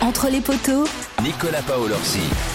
[0.00, 0.86] Entre les poteaux,
[1.22, 2.53] Nicolas Paolorsi.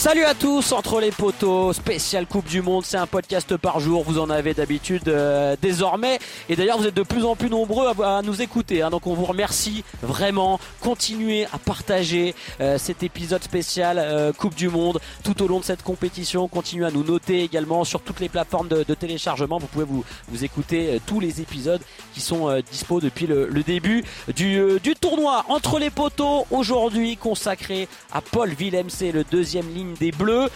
[0.00, 4.02] Salut à tous, entre les poteaux, spécial Coupe du Monde, c'est un podcast par jour,
[4.02, 6.18] vous en avez d'habitude euh, désormais,
[6.48, 9.12] et d'ailleurs vous êtes de plus en plus nombreux à, nous écouter, hein, donc on
[9.12, 15.42] vous remercie vraiment, continuez à partager euh, cet épisode spécial euh, Coupe du Monde tout
[15.42, 18.82] au long de cette compétition, continuez à nous noter également sur toutes les plateformes de,
[18.82, 21.82] de téléchargement, vous pouvez vous, vous écouter euh, tous les épisodes
[22.14, 25.44] qui sont euh, dispo depuis le, le début du, euh, du tournoi.
[25.48, 30.48] Entre les poteaux, aujourd'hui consacré à Paul Villemc, le deuxième ligne des Bleus.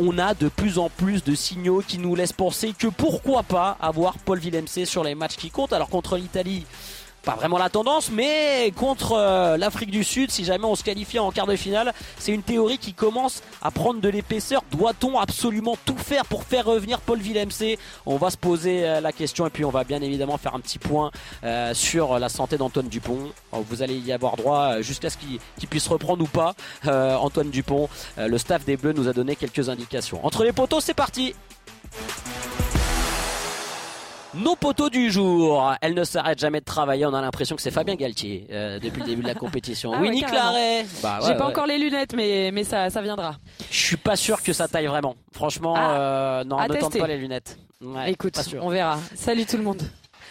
[0.00, 3.76] On a de plus en plus de signaux qui nous laissent penser que pourquoi pas
[3.80, 5.72] avoir Paul Villemc sur les matchs qui comptent.
[5.72, 6.66] Alors contre l'Italie,
[7.28, 11.18] pas vraiment la tendance, mais contre euh, l'Afrique du Sud, si jamais on se qualifie
[11.18, 14.62] en quart de finale, c'est une théorie qui commence à prendre de l'épaisseur.
[14.70, 19.12] Doit-on absolument tout faire pour faire revenir Paul Villemc On va se poser euh, la
[19.12, 21.10] question et puis on va bien évidemment faire un petit point
[21.44, 23.30] euh, sur la santé d'Antoine Dupont.
[23.52, 26.54] Vous allez y avoir droit jusqu'à ce qu'il puisse reprendre ou pas
[26.86, 27.90] Antoine Dupont.
[28.16, 30.24] Le staff des Bleus nous a donné quelques indications.
[30.24, 31.34] Entre les poteaux, c'est parti
[34.34, 37.06] nos poteaux du jour, elle ne s'arrête jamais de travailler.
[37.06, 39.92] On a l'impression que c'est Fabien Galtier euh, depuis le début de la compétition.
[39.94, 40.22] Ah Winnie.
[40.22, 40.86] Claret.
[41.02, 41.50] Bah ouais, J'ai pas ouais.
[41.50, 43.36] encore les lunettes, mais, mais ça, ça viendra.
[43.70, 45.16] Je suis pas sûr que ça taille vraiment.
[45.32, 45.92] Franchement, Ah,
[46.40, 46.98] euh, non, ne tente tester.
[46.98, 47.58] pas les lunettes.
[47.80, 48.98] Ouais, Écoute, pas on verra.
[49.14, 49.82] Salut tout le monde.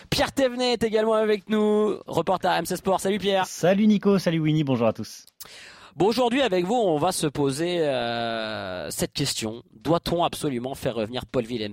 [0.10, 3.02] Pierre Thévenet est également avec nous, reporter à MC Sport.
[3.02, 3.46] Salut Pierre.
[3.46, 5.26] Salut Nico, salut Winnie, bonjour à tous.
[5.98, 9.64] Bon, aujourd'hui avec vous, on va se poser euh, cette question.
[9.84, 11.72] Doit-on absolument faire revenir Paul Villemc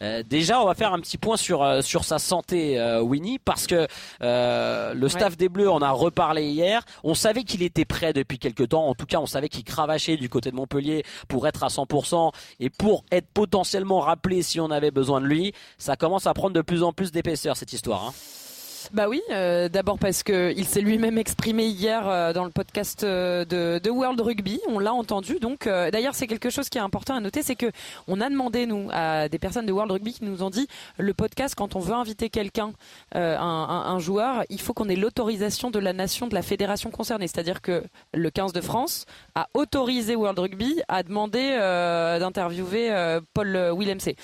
[0.00, 3.40] Euh, Déjà, on va faire un petit point sur euh, sur sa santé, euh, Winnie,
[3.40, 3.88] parce que
[4.22, 6.84] euh, le staff des Bleus en a reparlé hier.
[7.02, 8.86] On savait qu'il était prêt depuis quelques temps.
[8.86, 12.30] En tout cas, on savait qu'il cravachait du côté de Montpellier pour être à 100%
[12.60, 15.52] et pour être potentiellement rappelé si on avait besoin de lui.
[15.78, 18.04] Ça commence à prendre de plus en plus d'épaisseur cette histoire.
[18.04, 18.12] Hein.
[18.94, 23.04] Bah oui, euh, d'abord parce que il s'est lui-même exprimé hier euh, dans le podcast
[23.04, 24.60] euh, de, World Rugby.
[24.68, 25.38] On l'a entendu.
[25.40, 27.70] Donc, d'ailleurs, c'est quelque chose qui est important à noter, c'est que
[28.06, 30.68] on a demandé nous à des personnes de World Rugby qui nous ont dit
[30.98, 32.72] le podcast quand on veut inviter quelqu'un,
[33.14, 36.90] un, un- un joueur, il faut qu'on ait l'autorisation de la nation, de la fédération
[36.90, 37.26] concernée.
[37.26, 37.82] C'est-à-dire que
[38.14, 39.06] le 15 de France
[39.38, 44.14] a autorisé World Rugby à demander euh, d'interviewer euh, Paul Willemc.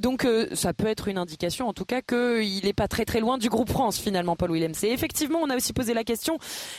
[0.00, 3.20] Donc euh, ça peut être une indication en tout cas qu'il n'est pas très très
[3.20, 4.72] loin du groupe France finalement Paul Willemc.
[4.82, 6.38] Et effectivement on a aussi posé la question,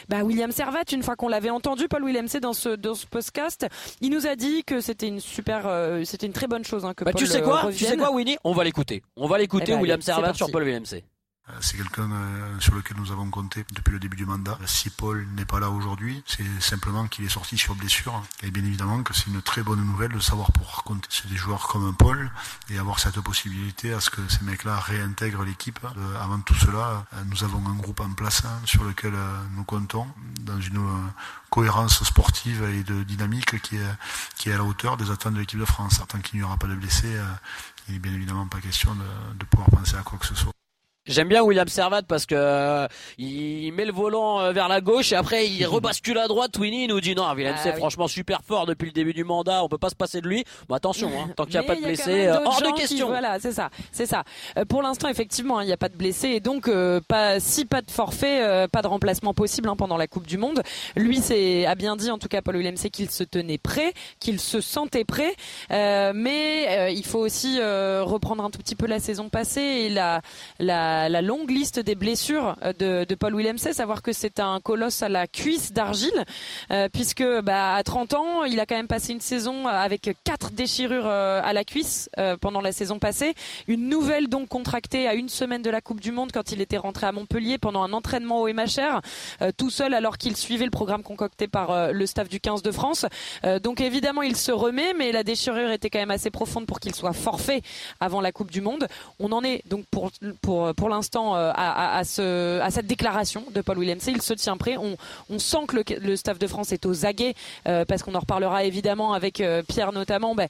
[0.09, 3.65] bah, William Servat une fois qu'on l'avait entendu Paul Willemc dans ce, dans ce podcast,
[4.01, 6.93] il nous a dit que c'était une super, euh, c'était une très bonne chose hein,
[6.93, 7.69] que Bah, Paul tu sais quoi?
[7.71, 8.37] Tu sais quoi, Winnie?
[8.43, 9.03] On va l'écouter.
[9.15, 10.83] On va l'écouter, Eh ben, William Servat sur Paul Villemc.
[11.49, 14.57] Euh, C'est quelqu'un euh, sur lequel nous avons compté depuis le début du mandat.
[14.65, 18.23] Si Paul n'est pas là aujourd'hui, c'est simplement qu'il est sorti sur blessure.
[18.41, 21.35] Et bien évidemment que c'est une très bonne nouvelle de savoir pouvoir compter sur des
[21.35, 22.31] joueurs comme Paul
[22.69, 25.79] et avoir cette possibilité à ce que ces mecs-là réintègrent l'équipe.
[25.97, 29.43] Euh, avant tout cela, euh, nous avons un groupe en place hein, sur lequel euh,
[29.55, 30.07] nous comptons
[30.41, 31.07] dans une euh,
[31.51, 35.65] cohérence sportive et de dynamique qui est, à la hauteur des attentes de l'équipe de
[35.65, 36.01] France.
[36.07, 37.25] Tant qu'il n'y aura pas de blessés, euh,
[37.87, 40.54] il n'est bien évidemment pas question de pouvoir penser à quoi que ce soit.
[41.07, 42.87] J'aime bien William Servat parce que euh,
[43.19, 46.57] il met le volant euh, vers la gauche et après il rebascule à droite.
[46.57, 47.77] Winnie nous dit non, William Ah c'est oui.
[47.77, 50.43] franchement super fort depuis le début du mandat, on peut pas se passer de lui.
[50.67, 52.81] Bon attention, hein, tant qu'il n'y a pas de blessés, euh, hors de gens qui-
[52.81, 53.07] question.
[53.07, 54.23] voilà, c'est ça, c'est ça.
[54.57, 57.39] Euh, pour l'instant, effectivement, hein, il n'y a pas de blessés et donc euh, pas
[57.39, 60.63] si pas de forfait, euh, pas de remplacement possible hein, pendant la Coupe du Monde.
[60.95, 64.39] Lui, c'est a bien dit, en tout cas, Paul Willemc, qu'il se tenait prêt, qu'il
[64.39, 65.35] se sentait prêt,
[65.71, 69.61] Euh, mais euh, il faut aussi euh, reprendre un tout petit peu la saison passée
[69.61, 70.21] et la
[70.59, 74.59] la, la longue liste des blessures euh, de, de Paul Willemc, savoir que c'est un
[74.59, 76.25] colosse à la cuisse d'argile,
[76.71, 80.51] euh, puisque bah, à 30 ans, il a quand même passé une saison avec quatre
[80.51, 83.33] déchirures euh, à la cuisse euh, pendant la saison passée,
[83.67, 86.77] une nouvelle donc contractée à une semaine de la Coupe du Monde quand il était
[86.77, 89.01] rentré à Montpellier pendant un entraînement au MHR,
[89.41, 92.61] euh, tout seul alors qu'il suivait le programme concocté par euh, le staff du 15
[92.61, 93.05] de France.
[93.43, 96.79] Euh, donc évidemment, il se remet, mais la déchirure était quand même assez profonde pour
[96.79, 97.61] qu'il soit forfait
[97.99, 98.87] avant la Coupe du Monde.
[99.19, 103.79] On en est donc pour pour l'instant euh, à, ce à cette déclaration de Paul
[103.79, 103.99] Willemc.
[104.07, 104.77] Il se tient prêt.
[104.77, 107.33] On sent que le, staff de France est aux aguets
[107.67, 110.35] euh, parce qu'on en reparlera évidemment avec euh, Pierre notamment.
[110.35, 110.47] Ben,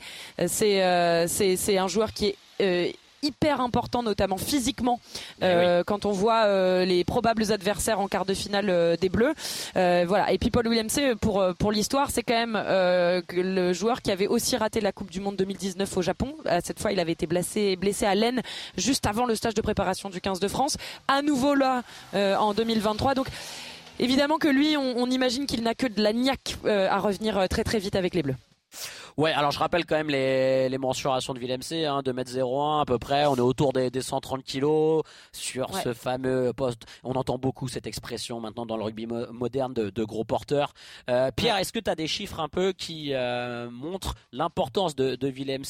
[0.47, 2.95] c'est un joueur qui est
[3.25, 4.99] hyper important notamment physiquement
[5.41, 9.33] euh, quand on voit euh, les probables adversaires en quart de finale euh, des Bleus.
[9.73, 10.31] Voilà.
[10.31, 14.55] Et puis Paul Willemc pour pour l'histoire c'est quand même le joueur qui avait aussi
[14.57, 18.05] raté la Coupe du Monde 2019 au Japon cette fois il avait été blessé blessé
[18.05, 18.41] à l'aine
[18.77, 20.77] juste avant le stage de préparation du 15 de France.
[21.07, 21.83] À nouveau là
[22.13, 23.27] en 2023 donc
[23.97, 27.63] Évidemment que lui, on, on imagine qu'il n'a que de la niaque à revenir très
[27.63, 28.35] très vite avec les Bleus.
[29.17, 32.99] Ouais, alors je rappelle quand même les, les mensurations de Villemc, hein, 2m01 à peu
[32.99, 35.81] près, on est autour des, des 130 kilos sur Ouais.
[35.83, 36.83] ce fameux poste.
[37.03, 40.73] On entend beaucoup cette expression maintenant dans le rugby mo- moderne de, de gros porteurs.
[41.09, 45.15] Euh, Pierre, est-ce que tu as des chiffres un peu qui euh, montrent l'importance de,
[45.15, 45.63] de Villemc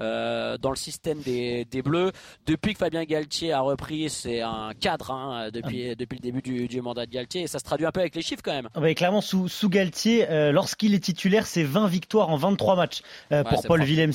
[0.00, 2.12] euh, dans le système des, des Bleus?
[2.46, 6.68] Depuis que Fabien Galtier a repris C'est un cadre hein, depuis, depuis le début du,
[6.68, 8.68] du mandat de Galtier et ça se traduit un peu avec les chiffres quand même.
[8.74, 12.75] Ah bah, clairement, sous, sous Galtier, euh, lorsqu'il est titulaire, c'est 20 victoires en 23
[12.76, 13.02] matchs
[13.32, 13.82] euh, Ouais, pour Paul.
[13.82, 14.10] Villemc.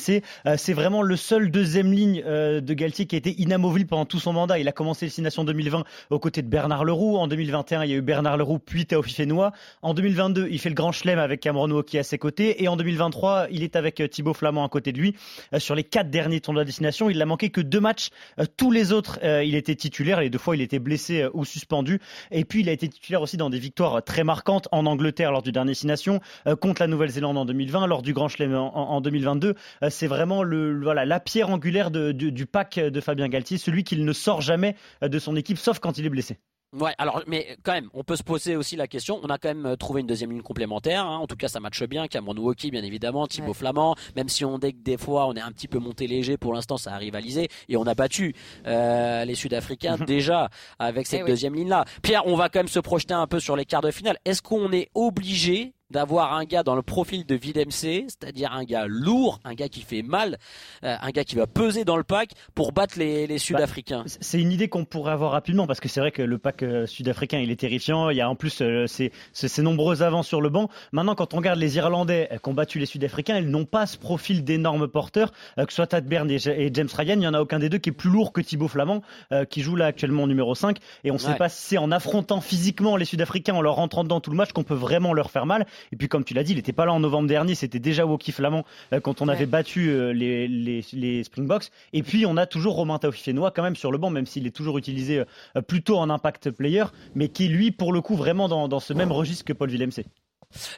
[0.46, 4.06] Euh, c'est vraiment le seul deuxième ligne euh, de Galtier qui a été inamovible pendant
[4.06, 4.60] tout son mandat.
[4.60, 7.18] Il a commencé les Nations 2020 aux côtés de Bernard Leroux.
[7.18, 9.52] En 2021, il y a eu Bernard Leroux puis Théo Fifénois.
[9.82, 12.64] En 2022, il fait le grand chelem avec Cameron Wauquiez à ses côtés.
[12.64, 15.16] Et en 2023, il est avec Thibaut Flamand à côté de lui.
[15.58, 18.10] Sur les quatre derniers tournois de destination, il n'a manqué que deux matchs.
[18.58, 20.22] Tous les autres, il était titulaire.
[20.22, 22.00] Les deux fois, il était blessé ou suspendu.
[22.32, 25.42] Et puis, il a été titulaire aussi dans des victoires très marquantes en Angleterre lors
[25.42, 26.20] du dernier Six Nations,
[26.60, 29.56] contre la Nouvelle-Zélande en 2020, lors du Grand Chelem en, en- en 2022.
[29.84, 33.28] Euh, c'est vraiment le, le- voilà, la pierre angulaire de- du, du pack de Fabien
[33.30, 36.38] Galtier, celui qu'il ne sort jamais euh, de son équipe, sauf quand il est blessé.
[36.80, 39.20] Ouais, alors, mais quand même, on peut se poser aussi la question.
[39.24, 41.06] On a quand même euh, trouvé une deuxième ligne complémentaire.
[41.06, 41.18] hein.
[41.18, 42.08] En tout cas, ça matche bien.
[42.08, 43.54] Cameron Wauquiez, bien évidemment, Thibaut Ouais.
[43.54, 43.96] Flamand.
[44.16, 46.38] Même si on dit que des fois, on est un petit peu monté léger.
[46.38, 48.34] Pour l'instant, ça a rivalisé et on a battu
[48.68, 50.50] euh, les Sud-Africains déjà
[50.80, 51.30] avec cette Eh oui.
[51.32, 51.84] deuxième ligne-là.
[52.04, 54.16] Pierre, on va quand même se projeter un peu sur les quarts de finale.
[54.24, 58.86] Est-ce qu'on est obligé d'avoir un gars dans le profil de Villemc, c'est-à-dire un gars
[58.88, 60.38] lourd, un gars qui fait mal,
[60.84, 64.40] euh, un gars qui va peser dans le pack pour battre les, les Sud-Africains C'est
[64.40, 67.40] une idée qu'on pourrait avoir rapidement parce que c'est vrai que le pack euh, sud-africain
[67.40, 68.10] il est terrifiant.
[68.10, 70.70] Il y a en plus euh, ces, ces, ces nombreux avants sur le banc.
[70.92, 73.86] Maintenant, quand on regarde les Irlandais euh, qui ont battu les Sud-Africains, ils n'ont pas
[73.86, 77.14] ce profil d'énormes porteurs, euh, que ce soit Tad Byrne et, et James Ryan.
[77.14, 79.02] Il n'y en a aucun des deux qui est plus lourd que Thibaut Flamand,
[79.32, 80.78] euh, qui joue là actuellement en numéro 5.
[81.04, 84.04] Et on ne sait pas si c'est en affrontant physiquement les Sud-Africains, en leur rentrant
[84.04, 85.66] dedans tout le match, qu'on peut vraiment leur faire mal.
[85.92, 87.56] Et puis, comme tu l'as dit, il n'était pas là en novembre dernier.
[87.56, 88.64] C'était déjà Woki Flamand
[88.94, 89.34] euh, quand on Ouais.
[89.36, 91.70] avait battu euh, les, les, les Springboks.
[91.94, 94.56] Et puis, on a toujours Romain Taofifénois quand même sur le banc, même s'il est
[94.56, 95.24] toujours utilisé
[95.56, 96.86] euh, plutôt en impact player,
[97.16, 100.02] mais qui, lui, pour le coup, vraiment dans, dans ce même registre que Paul Villemc.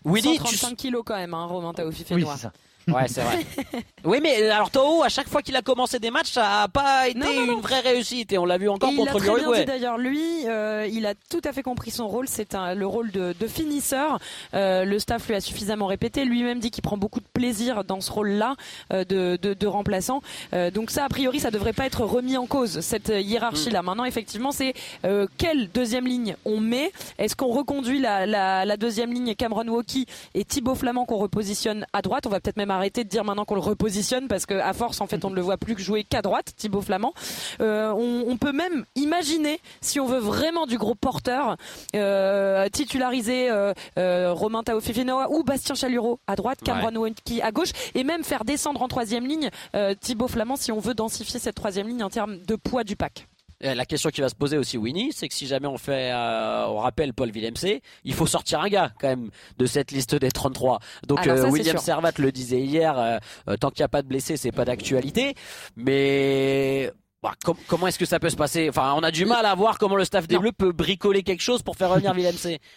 [0.05, 2.33] Willy, tu, 135 kilos quand même, hein, Romain Taofi Oui, Fénois.
[2.35, 2.53] c'est ça.
[2.87, 3.39] Ouais, c'est vrai.
[4.03, 7.07] oui, mais alors Toho, à chaque fois qu'il a commencé des matchs, ça a pas
[7.07, 7.53] été Non, non, non.
[7.55, 9.41] une vraie réussite et on l'a vu encore Et il a contre très bien dit
[9.43, 9.65] l'Uruguay.
[9.65, 12.27] d'ailleurs, lui, euh, il a tout à fait compris son rôle.
[12.27, 14.19] C'est le rôle de, de finisseur.
[14.53, 16.25] Euh, le staff lui a suffisamment répété.
[16.25, 18.55] Lui-même dit qu'il prend beaucoup de plaisir dans ce rôle-là
[18.91, 20.21] euh, de, de, de remplaçant.
[20.53, 23.81] Euh, donc ça, a priori, ça devrait pas être remis en cause cette euh, hiérarchie-là.
[23.81, 23.85] Mm.
[23.85, 24.73] Maintenant, effectivement, c'est
[25.05, 26.91] euh, quelle deuxième ligne on met?
[27.17, 31.85] Est-ce qu'on reconduit la, la, la deuxième ligne Cameron Wauquiez et Thibaut Flamand qu'on repositionne
[31.93, 32.25] à droite?
[32.25, 35.01] On va peut-être même arrêter de dire maintenant qu'on le repositionne parce que à force,
[35.01, 37.13] en fait, on ne le voit plus que jouer qu'à droite, Thibaut Flamand.
[37.61, 41.57] Euh, on, on peut même imaginer, si on veut vraiment du gros porteur,
[41.95, 47.71] euh, titulariser euh, euh, Romain Taofifénoa ou Bastien Chalureau à droite, Cameron Wauquiez à gauche,
[47.95, 49.49] et même faire descendre en troisième ligne
[49.99, 53.27] Thibaut Flamand si on veut densifier cette troisième ligne en termes de poids du pack.
[53.63, 56.11] Euh, La question qui va se poser aussi, Winnie, c'est que si jamais on fait,
[56.11, 57.53] euh, on rappelle Paul Villemc,
[58.03, 60.79] il faut sortir un gars quand même de cette liste des 33.
[61.07, 61.77] Donc ça, euh, William.
[61.77, 62.97] Servat le disait hier,
[63.47, 65.35] euh, tant qu'il n'y a pas de blessés, c'est pas d'actualité.
[65.75, 66.91] Mais
[67.23, 68.67] bah, com- comment est-ce que ça peut se passer?
[68.67, 70.41] Enfin, on a du mal à voir comment le staff des Non.
[70.41, 72.33] Bleus peut bricoler quelque chose pour faire revenir Villemc.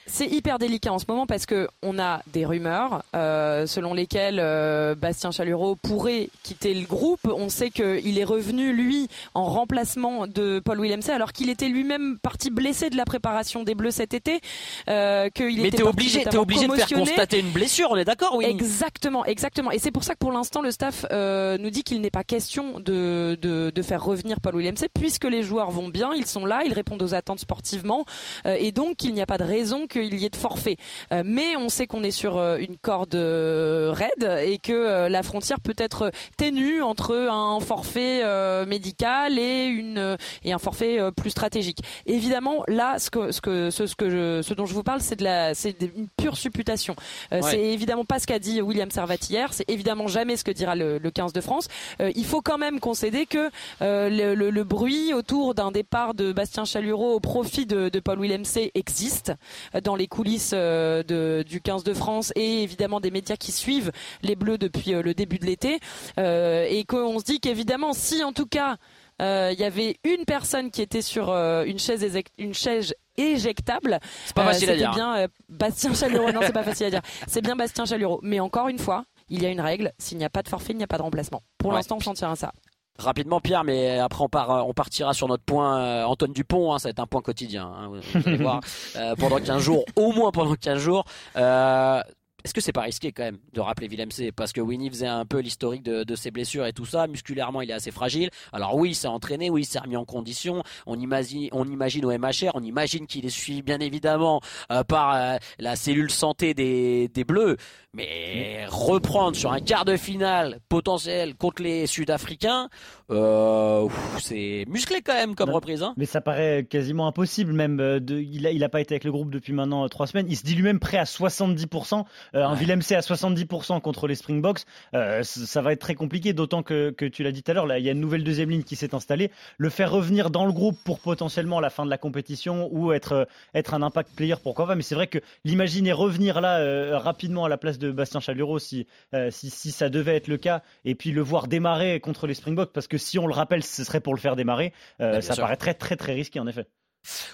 [0.07, 4.39] C'est hyper délicat en ce moment parce que on a des rumeurs euh, selon lesquelles
[4.39, 7.21] euh, Bastien Chalureau pourrait quitter le groupe.
[7.25, 12.17] On sait qu'il est revenu lui en remplacement de Paul Willemc alors qu'il était lui-même
[12.23, 14.41] parti blessé de la préparation des Bleus cet été.
[14.89, 18.53] Euh, qu'il Mais était t'es obligé, de faire constater une blessure, on est d'accord, Winnie
[18.53, 19.73] Exactement, exactement.
[19.73, 22.79] Et c'est pour ça que pour l'instant, le staff nous dit qu'il n'est pas question
[22.79, 26.63] de, de, de faire revenir Paul Williams, puisque les joueurs vont bien, ils sont là,
[26.65, 28.05] ils répondent aux attentes sportivement,
[28.47, 30.77] euh, et donc il n'y a pas de raison qu'il y ait de forfait.
[31.13, 35.61] Euh, mais on sait qu'on est sur euh, une corde raide et que la frontière
[35.61, 38.23] peut être ténue entre un forfait
[38.67, 41.79] médical et une et un forfait plus stratégique.
[42.07, 45.01] Évidemment, là, ce que ce que ce, ce que je, ce dont je vous parle,
[45.01, 46.97] c'est de la c'est une pure supputation.
[47.33, 47.43] Ouais.
[47.43, 49.53] C'est évidemment pas ce qu'a dit William Servat hier.
[49.53, 51.69] C'est évidemment jamais ce que dira le, le 15 de France.
[52.01, 53.51] Il faut quand même concéder que
[53.83, 58.01] euh, le, le- le bruit autour d'un départ de Bastien Chalureau au profit de, de
[58.01, 59.33] Paul Willem C existe
[59.75, 63.53] euh, dans les coulisses euh, de, du 15 de France et évidemment des médias qui
[63.53, 63.93] suivent
[64.23, 65.79] les Bleus depuis euh, le début de l'été.
[66.19, 68.77] Euh, et qu'on se dit qu'évidemment, si en tout cas
[69.23, 72.07] euh, il y avait une personne qui était sur euh, une chaise
[72.39, 73.99] une chaise éjectable.
[74.27, 74.91] C'est pas Euh, facile à dire.
[74.91, 74.95] hein.
[74.95, 76.33] bien euh, Bastien Chalureau.
[76.33, 77.03] Non, c'est pas facile à dire.
[77.27, 78.21] C'est bien Bastien Chalureau.
[78.23, 79.93] Mais encore une fois, il y a une règle.
[79.99, 81.43] S'il n'y a pas de forfait, il n'y a pas de remplacement.
[81.59, 81.77] Pour Ouais.
[81.77, 82.53] l'instant, on s'en tient à ça.
[82.99, 86.73] Rapidement, Pierre, mais après on, part, euh, on partira sur notre point euh, Antoine Dupont.
[86.73, 87.67] Hein, ça va être un point quotidien.
[87.67, 88.61] hein, vous allez voir.
[88.97, 91.05] Euh, pendant 15 jours, au moins pendant 15 jours.
[91.37, 92.01] Euh,
[92.47, 94.31] Est-ce que c'est pas risqué quand même de rappeler Willem C?
[94.31, 97.09] Parce que Winnie faisait un peu l'historique de, ses blessures et tout ça.
[97.09, 98.31] Musculairement, il est assez fragile.
[98.53, 100.63] Alors oui, il s'est entraîné, oui, il s'est remis en condition.
[100.87, 105.17] On imagine, on imagine au MHR, on imagine qu'il est suivi bien évidemment euh, par
[105.17, 107.57] euh, la cellule santé des, des Bleus.
[107.93, 112.69] Mais reprendre sur un quart de finale potentiel contre les Sud-Africains,
[113.11, 113.89] euh,
[114.21, 115.83] c'est musclé quand même comme reprise.
[115.83, 115.95] Hein.
[115.97, 117.77] Mais ça paraît quasiment impossible même.
[117.77, 120.27] De, il, a, il a pas été avec le groupe depuis maintenant trois semaines.
[120.29, 122.05] Il se dit lui-même prêt à 70%.
[122.37, 124.61] Un Willem C à 70% contre les Springboks,
[124.93, 126.33] ça va être très compliqué.
[126.33, 128.25] D'autant que, que tu l'as dit tout à l'heure, là, il y a une nouvelle
[128.25, 129.31] deuxième ligne qui s'est installée.
[129.59, 133.27] Le faire revenir dans le groupe pour potentiellement la fin de la compétition ou être,
[133.55, 134.75] être un impact player, pourquoi pas.
[134.75, 138.59] Mais c'est vrai que l'imaginer revenir là euh, rapidement à la place de Bastien Chalureau,
[138.59, 142.27] si, euh, si, si, ça devait être le cas, et puis le voir démarrer contre
[142.27, 145.21] les Springboks, parce que si on le rappelle, ce serait pour le faire démarrer, euh,
[145.21, 146.67] ça paraît très très très risqué en effet.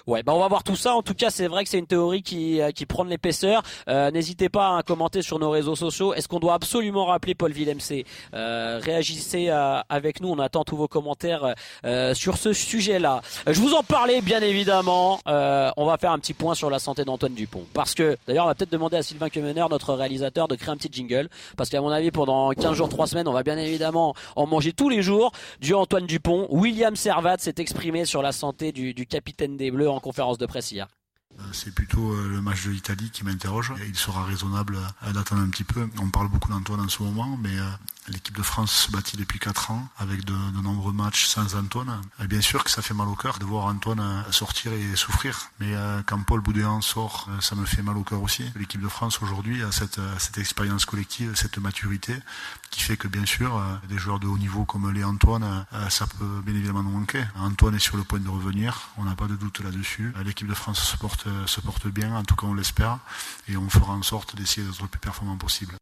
[0.07, 0.95] Ouais, bah on va voir tout ça.
[0.95, 3.63] En tout cas, c'est vrai que c'est une théorie qui, euh, qui prend de l'épaisseur.
[3.87, 6.13] Euh, n'hésitez pas à commenter sur nos réseaux sociaux.
[6.13, 7.77] Est-ce qu'on doit absolument rappeler Paul Villemc
[8.33, 9.49] euh, Réagissez
[9.89, 10.29] avec nous.
[10.29, 11.55] On attend tous vos commentaires
[12.13, 13.21] sur ce sujet-là.
[13.47, 15.19] Je vous en parlais, bien évidemment.
[15.25, 17.65] on va faire un petit point sur la santé d'Antoine Dupont.
[17.73, 20.77] Parce que, d'ailleurs, on va peut-être demander à Sylvain Kemener, notre réalisateur, de créer un
[20.77, 21.29] petit jingle.
[21.57, 24.73] Parce qu'à mon avis, pendant 15 jours, 3 semaines, on va bien évidemment en manger
[24.73, 26.47] tous les jours du Antoine Dupont.
[26.49, 30.71] William Servat s'est exprimé sur la santé du, du capitaine Bleus en conférence de presse
[30.71, 30.87] hier.
[31.39, 33.73] Euh, c'est plutôt euh, le match de l'Italie qui m'interroge.
[33.87, 34.77] Il sera raisonnable
[35.13, 35.87] d'attendre un petit peu.
[35.99, 37.69] On parle beaucoup d'Antoine en ce moment, mais euh,
[38.07, 42.01] l'équipe de France se bâtit depuis 4 ans avec de, nombreux matchs sans Antoine.
[42.21, 45.49] Et bien sûr que ça fait mal au cœur de voir Antoine sortir et souffrir.
[45.59, 45.73] Mais
[46.05, 48.45] quand Paul Boudéan sort, ça me fait mal au cœur aussi.
[48.55, 52.15] L'équipe de France aujourd'hui a cette, cette expérience collective, cette maturité
[52.71, 56.41] qui fait que bien sûr, des joueurs de haut niveau comme les Antoine, ça peut
[56.45, 57.23] bien évidemment nous manquer.
[57.35, 60.13] Antoine est sur le point de revenir, on n'a pas de doute là-dessus.
[60.23, 62.99] L'équipe de France se porte euh, se porte bien, en tout cas on l'espère,
[63.47, 65.75] et on fera en sorte d'essayer d'être le plus performant possible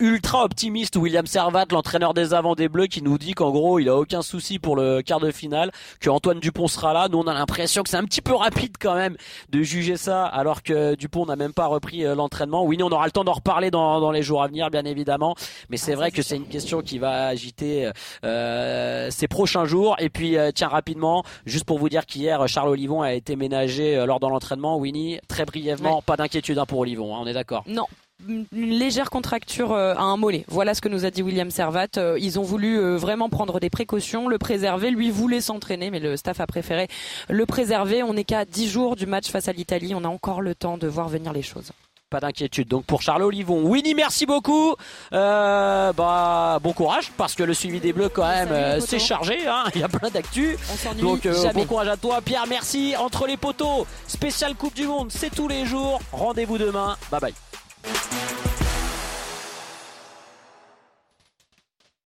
[0.00, 3.88] ultra optimiste William Servat, l'entraîneur des avants des Bleus, qui nous dit qu'en gros il
[3.88, 7.08] a aucun souci pour le quart de finale, que Antoine Dupont sera là.
[7.08, 9.16] Nous on a l'impression que c'est un petit peu rapide quand même
[9.50, 12.64] de juger ça, alors que Dupont n'a même pas repris euh, l'entraînement.
[12.64, 15.36] Oui, on aura le temps d'en reparler dans, dans, les jours à venir, bien évidemment,
[15.68, 17.90] mais c'est vrai que c'est une question qui va agiter
[18.24, 19.96] euh, ces prochains jours.
[19.98, 23.96] Et puis euh, tiens rapidement, juste pour vous dire qu'hier Charles Olivon a été ménagé
[23.96, 24.76] euh, lors de l'entraînement.
[24.78, 27.64] Winnie, très brièvement, pas d'inquiétude hein, pour Olivon, hein, on est d'accord.
[27.66, 27.86] Non,
[28.28, 30.44] une légère contracture euh, à un mollet.
[30.48, 31.86] Voilà ce que nous a dit William Servat.
[31.96, 34.90] Euh, ils ont voulu euh, vraiment prendre des précautions, le préserver.
[34.90, 36.88] Lui voulait s'entraîner, mais le staff a préféré
[37.28, 38.02] le préserver.
[38.02, 39.94] On n'est qu'à 10 jours du match face à l'Italie.
[39.94, 41.72] On a encore le temps de voir venir les choses.
[42.10, 42.66] Pas d'inquiétude.
[42.66, 44.74] Donc pour Charles Olivon, Winnie, merci beaucoup.
[45.12, 49.46] bah bon courage parce que le suivi des Bleus quand même c'est chargé.
[49.46, 49.66] Hein.
[49.76, 50.56] Il y a plein d'actu.
[51.00, 52.46] Donc bon courage à toi, Pierre.
[52.48, 52.94] Merci.
[52.98, 56.00] Entre les poteaux, spécial Coupe du Monde, c'est tous les jours.
[56.10, 56.96] Rendez-vous demain.
[57.12, 57.34] Bye bye.
[57.82, 58.49] Thank you.